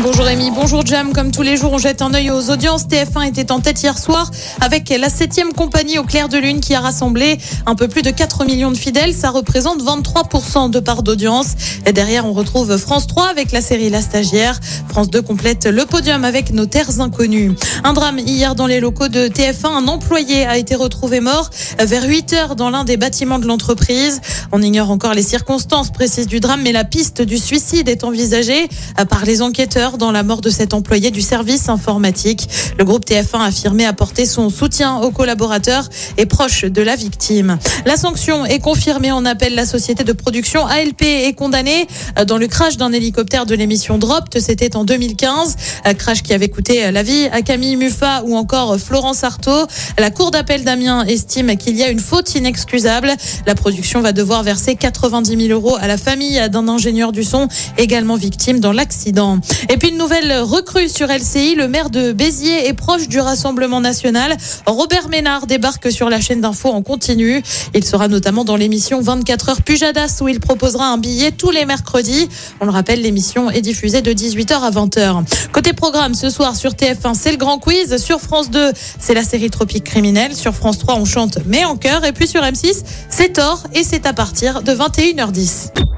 Bonjour 0.00 0.26
Rémi, 0.26 0.52
bonjour 0.52 0.86
Jam. 0.86 1.12
Comme 1.12 1.32
tous 1.32 1.42
les 1.42 1.56
jours, 1.56 1.72
on 1.72 1.78
jette 1.78 2.02
un 2.02 2.14
œil 2.14 2.30
aux 2.30 2.50
audiences. 2.50 2.86
TF1 2.86 3.26
était 3.26 3.50
en 3.50 3.58
tête 3.58 3.82
hier 3.82 3.98
soir 3.98 4.30
avec 4.60 4.90
la 4.90 5.08
septième 5.08 5.52
compagnie 5.52 5.98
au 5.98 6.04
clair 6.04 6.28
de 6.28 6.38
lune 6.38 6.60
qui 6.60 6.72
a 6.72 6.80
rassemblé 6.80 7.36
un 7.66 7.74
peu 7.74 7.88
plus 7.88 8.02
de 8.02 8.12
4 8.12 8.44
millions 8.44 8.70
de 8.70 8.76
fidèles. 8.76 9.12
Ça 9.12 9.30
représente 9.30 9.82
23% 9.82 10.70
de 10.70 10.78
part 10.78 11.02
d'audience. 11.02 11.48
Et 11.84 11.92
derrière, 11.92 12.26
on 12.26 12.32
retrouve 12.32 12.76
France 12.76 13.08
3 13.08 13.26
avec 13.26 13.50
la 13.50 13.60
série 13.60 13.90
La 13.90 14.00
Stagiaire. 14.00 14.60
France 14.88 15.10
2 15.10 15.20
complète 15.20 15.66
le 15.66 15.84
podium 15.84 16.24
avec 16.24 16.52
Nos 16.52 16.66
Terres 16.66 17.00
Inconnues. 17.00 17.56
Un 17.82 17.92
drame 17.92 18.20
hier 18.20 18.54
dans 18.54 18.68
les 18.68 18.78
locaux 18.78 19.08
de 19.08 19.26
TF1. 19.26 19.66
Un 19.66 19.88
employé 19.88 20.46
a 20.46 20.58
été 20.58 20.76
retrouvé 20.76 21.18
mort 21.18 21.50
vers 21.80 22.04
8 22.04 22.32
heures 22.34 22.54
dans 22.54 22.70
l'un 22.70 22.84
des 22.84 22.96
bâtiments 22.96 23.40
de 23.40 23.46
l'entreprise. 23.46 24.20
On 24.52 24.62
ignore 24.62 24.92
encore 24.92 25.14
les 25.14 25.24
circonstances 25.24 25.90
précises 25.90 26.28
du 26.28 26.38
drame, 26.38 26.62
mais 26.62 26.72
la 26.72 26.84
piste 26.84 27.20
du 27.20 27.36
suicide 27.36 27.88
est 27.88 28.04
envisagée 28.04 28.68
par 29.08 29.24
les 29.24 29.42
enquêteurs 29.42 29.87
dans 29.96 30.10
la 30.10 30.22
mort 30.22 30.40
de 30.40 30.50
cet 30.50 30.74
employé 30.74 31.10
du 31.10 31.22
service 31.22 31.68
informatique. 31.68 32.48
Le 32.78 32.84
groupe 32.84 33.06
TF1 33.06 33.38
a 33.38 33.44
affirmé 33.44 33.86
apporter 33.86 34.26
son 34.26 34.50
soutien 34.50 34.98
aux 34.98 35.10
collaborateurs 35.10 35.88
et 36.18 36.26
proches 36.26 36.64
de 36.64 36.82
la 36.82 36.96
victime. 36.96 37.58
La 37.86 37.96
sanction 37.96 38.44
est 38.44 38.58
confirmée 38.58 39.12
en 39.12 39.24
appel. 39.24 39.54
La 39.54 39.64
société 39.64 40.04
de 40.04 40.12
production 40.12 40.66
ALP 40.66 41.02
est 41.02 41.32
condamnée 41.32 41.86
dans 42.26 42.36
le 42.36 42.46
crash 42.46 42.76
d'un 42.76 42.92
hélicoptère 42.92 43.46
de 43.46 43.54
l'émission 43.54 43.96
Dropped. 43.96 44.40
C'était 44.40 44.76
en 44.76 44.84
2015. 44.84 45.56
Un 45.84 45.94
crash 45.94 46.22
qui 46.22 46.34
avait 46.34 46.48
coûté 46.48 46.90
la 46.90 47.02
vie 47.02 47.28
à 47.32 47.42
Camille 47.42 47.76
Muffat 47.76 48.24
ou 48.26 48.36
encore 48.36 48.76
Florence 48.78 49.24
Artaud. 49.24 49.66
La 49.98 50.10
cour 50.10 50.30
d'appel 50.30 50.64
d'Amiens 50.64 51.04
estime 51.04 51.56
qu'il 51.56 51.76
y 51.76 51.82
a 51.82 51.88
une 51.88 52.00
faute 52.00 52.34
inexcusable. 52.34 53.12
La 53.46 53.54
production 53.54 54.00
va 54.00 54.12
devoir 54.12 54.42
verser 54.42 54.74
90 54.74 55.46
000 55.46 55.58
euros 55.58 55.76
à 55.80 55.86
la 55.86 55.96
famille 55.96 56.40
d'un 56.50 56.68
ingénieur 56.68 57.12
du 57.12 57.22
son 57.22 57.48
également 57.76 58.16
victime 58.16 58.60
dans 58.60 58.72
l'accident. 58.72 59.38
Puis 59.78 59.90
une 59.90 59.98
nouvelle 59.98 60.40
recrue 60.40 60.88
sur 60.88 61.06
LCI, 61.06 61.54
le 61.54 61.68
maire 61.68 61.88
de 61.90 62.10
Béziers 62.10 62.66
est 62.66 62.72
proche 62.72 63.06
du 63.06 63.20
Rassemblement 63.20 63.80
national. 63.80 64.36
Robert 64.66 65.08
Ménard 65.08 65.46
débarque 65.46 65.92
sur 65.92 66.10
la 66.10 66.20
chaîne 66.20 66.40
d'info 66.40 66.68
en 66.70 66.82
continu. 66.82 67.42
Il 67.74 67.84
sera 67.84 68.08
notamment 68.08 68.44
dans 68.44 68.56
l'émission 68.56 69.00
24 69.00 69.48
heures 69.50 69.62
Pujadas 69.62 70.18
où 70.20 70.26
il 70.28 70.40
proposera 70.40 70.86
un 70.86 70.98
billet 70.98 71.30
tous 71.30 71.50
les 71.50 71.64
mercredis. 71.64 72.28
On 72.60 72.64
le 72.64 72.72
rappelle, 72.72 73.02
l'émission 73.02 73.50
est 73.50 73.60
diffusée 73.60 74.02
de 74.02 74.12
18h 74.12 74.54
à 74.54 74.70
20h. 74.70 75.24
Côté 75.52 75.72
programme, 75.72 76.14
ce 76.14 76.28
soir 76.28 76.56
sur 76.56 76.72
TF1, 76.72 77.14
c'est 77.14 77.30
le 77.30 77.36
grand 77.36 77.58
quiz. 77.58 77.98
Sur 77.98 78.20
France 78.20 78.50
2, 78.50 78.72
c'est 78.98 79.14
la 79.14 79.22
série 79.22 79.50
Tropique 79.50 79.84
criminelle. 79.84 80.34
Sur 80.34 80.54
France 80.54 80.78
3, 80.78 80.96
on 80.96 81.04
chante 81.04 81.38
mais 81.46 81.64
en 81.64 81.76
chœur. 81.76 82.04
Et 82.04 82.12
puis 82.12 82.26
sur 82.26 82.42
M6, 82.42 82.82
c'est 83.08 83.34
Thor 83.34 83.62
et 83.74 83.84
c'est 83.84 84.06
à 84.06 84.12
partir 84.12 84.62
de 84.62 84.72
21h10. 84.72 85.97